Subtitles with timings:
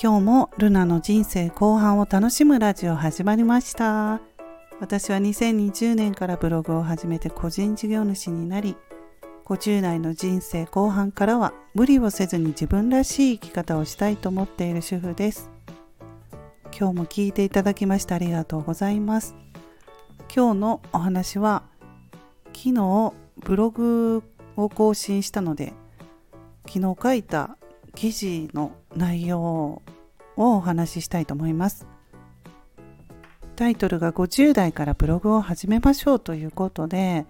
[0.00, 4.20] 今日もルナの人生後半を楽しむラジオ始まりました。
[4.78, 8.76] 私は2020年からブログを始めて個人事業主になり
[9.46, 15.50] 50代の人生後半からは無理をせずに自分らしい生き方をしたいと思っている主婦です。
[16.78, 19.34] 今日も聞いていただきましてありがとうございます。
[20.32, 21.64] 今日のお話は
[22.54, 24.22] 昨日ブログ
[24.54, 25.72] を更新したので
[26.68, 27.56] 昨日書いた
[27.96, 29.82] 記事の内容を
[30.36, 31.86] お話ししたいと思います。
[33.56, 37.26] タイトルが50代からブログを始めましょうということで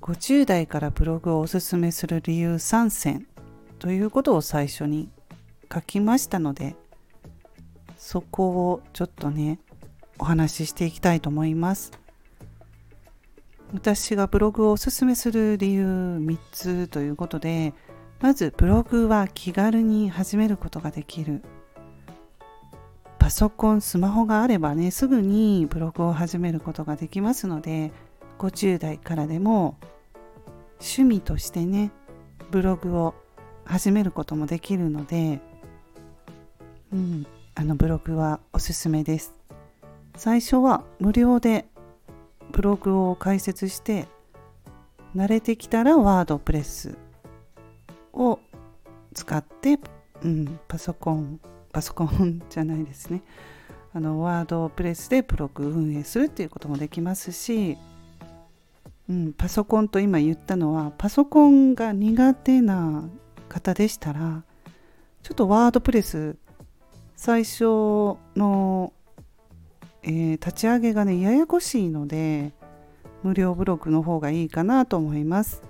[0.00, 3.28] 50代からブログをおすすめする理由3選
[3.78, 5.08] ということを最初に
[5.72, 6.74] 書きましたので
[7.96, 9.60] そこをちょっとね
[10.18, 11.92] お話ししていきたいと思います。
[13.72, 17.72] 私がブログをおすすめする理由3つということで
[18.22, 21.42] まずブログは気軽に始めることができる。
[23.18, 27.92] パソコンスマホがあればねすぐにブログを始めることができますので
[28.38, 29.76] 50代からでも
[30.80, 31.92] 趣味としてね
[32.50, 33.14] ブログを
[33.64, 35.40] 始めることもできるので、
[36.92, 39.34] うん、あのブログはおすすめです。
[40.16, 41.66] 最初は無料で
[42.52, 44.06] ブログを開設して
[45.16, 46.96] 慣れてきたらワードプレス。
[48.12, 48.38] を
[49.14, 49.78] 使って、
[50.22, 51.40] うん、パソコン
[51.72, 53.22] パソコンじゃないですね
[53.94, 57.76] あのワードプレスでブログ運営するっていうこともできますし、
[59.08, 63.04] うん、パソコンと今言ったのはパソコンが苦手な
[63.48, 64.44] 方でしたら
[65.22, 66.36] ちょっとワードプレス
[67.16, 67.64] 最初
[68.34, 68.92] の、
[70.02, 72.52] えー、立ち上げがねややこしいので
[73.22, 75.62] 無料ブログの方がいいかなと思います。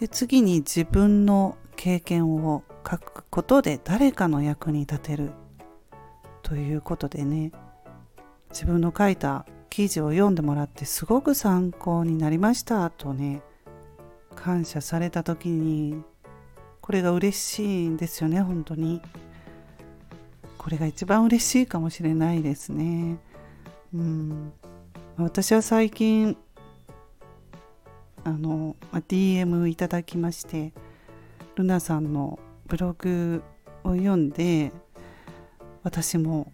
[0.00, 5.30] で次に自分の経験を書くことで誰かの役に立てる
[6.42, 7.52] ということでね
[8.50, 13.42] 自分の書いた記事を読んでもらってすごく参考になりましたとね
[14.34, 16.02] 感謝された時に
[16.80, 19.00] これが嬉しいんですよね本当に。
[20.58, 23.18] これが一番嬉しいかもしれないですね。
[23.94, 24.52] うん。
[25.16, 26.36] 私は最近
[28.30, 30.72] あの、DM いただきまして
[31.56, 33.42] ルナさんのブログ
[33.82, 34.72] を読んで
[35.82, 36.52] 私も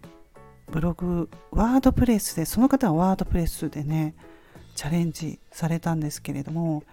[0.71, 4.15] ブログワードプレスでその方はワードプレスでね
[4.75, 6.83] チャレンジされたんですけれども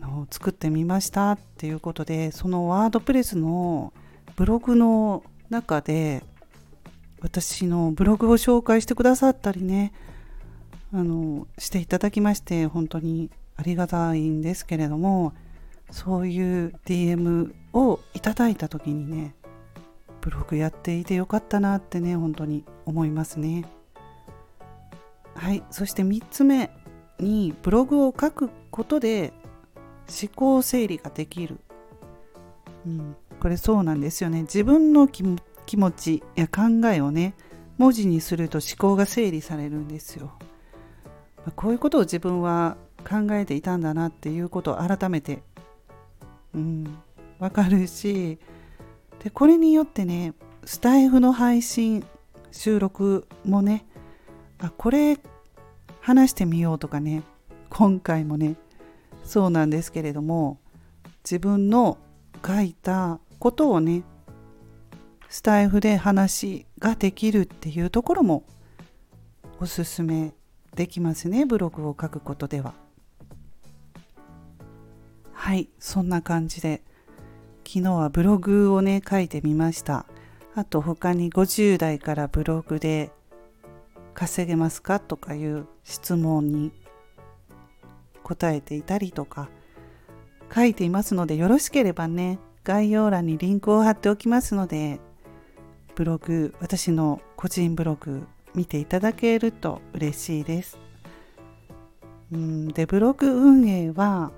[0.00, 3.92] あの作ってみましたっていうことでそのワードプレスの
[4.36, 6.24] ブログの中で
[7.20, 9.92] 私のブログを紹介してくださったりね
[10.92, 15.34] あのしていただきまして本当にありがたいんですけれども
[15.90, 19.34] そういう DM をいただいた時にね
[20.22, 23.66] ブログやっていてよかったなってね本当に思いますね。
[25.34, 26.70] はいそして3つ目
[27.18, 29.32] にブログを書くことで
[30.08, 31.60] 思考整理ができる、
[32.86, 34.42] うん、これそうなんですよね。
[34.42, 37.34] 自分の気持ちや考えをね
[37.76, 40.32] 文字にすると思考が整理されるんですよ。
[41.56, 45.42] こういうことを自分は考えていたんだなっていうことを改めて、
[46.54, 46.98] うん、
[47.38, 48.38] 分かるし
[49.22, 50.34] でこれによってね
[50.64, 52.04] スタイフの配信
[52.50, 53.86] 収録もね
[54.58, 55.18] あこれ
[56.00, 57.22] 話してみようとかね
[57.68, 58.56] 今回もね
[59.24, 60.58] そうなんですけれども
[61.24, 61.98] 自分の
[62.46, 64.02] 書いたことをね
[65.28, 68.42] スタイフで話ができるっていうところも
[69.60, 70.32] おすすめ
[70.74, 72.74] できますねブログを書くことでは。
[75.50, 76.80] はいそんな感じで。
[77.66, 80.06] 昨日はブログをね書いてみました。
[80.54, 83.10] あと他に50代からブログで
[84.14, 86.70] 稼げますかとかいう質問に
[88.22, 89.48] 答えていたりとか。
[90.54, 95.00] 書いていますのでよろしければね概要欄にリンクを貼っておきますので
[95.96, 98.24] ブログ私の個人ブログ
[98.54, 100.78] 見ていただけると嬉しいです。
[102.30, 104.30] うんでブログ運営は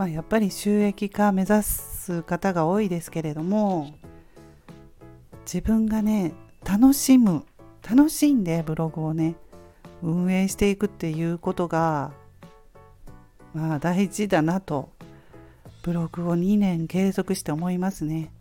[0.00, 3.92] まあ、やっぱり収益化目指す方が多いですけれども
[5.44, 6.32] 自分がね
[6.64, 7.44] 楽しむ
[7.86, 9.34] 楽しんでブログをね
[10.02, 12.12] 運営していくっていうことが
[13.52, 14.88] まあ大事だなと
[15.82, 18.32] ブログを2年継続して思いますね。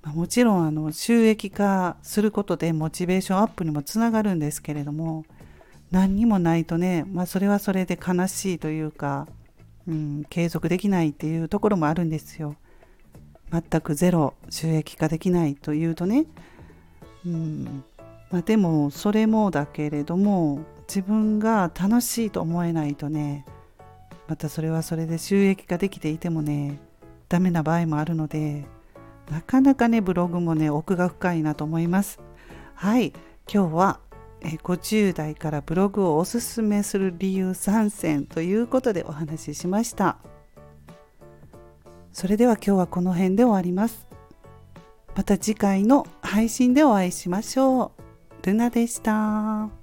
[0.00, 5.26] ま、もちろんあの収益化することでモチベーションアップにもつながるんですけれども
[5.90, 9.28] 何にもないとね、まあ、それはそれで悲しいというか
[9.88, 12.56] うん、継続できないっていうところもあるんですよ。
[13.50, 16.26] 全くゼロ収益化できないというとね
[17.26, 17.84] うん
[18.30, 23.44] まあ、でもそれもだけれども自分が楽しいと思えないとね
[24.26, 26.80] またそれはそれで収益化できていてもね
[27.28, 28.64] ダメな場合もあるので
[29.30, 32.20] なかなかねブログもね奥が深いなと思います
[32.74, 33.12] はい
[33.52, 34.00] 今日は
[34.42, 40.18] 50代からブログをおすすめする理由3選ということでお話ししました。
[42.12, 44.06] それでは今日はこの辺で終わります。
[45.14, 47.92] また次回の配信でお会いしましょ
[48.42, 48.46] う。
[48.46, 49.81] ルナでした。